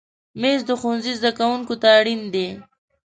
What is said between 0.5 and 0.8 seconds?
د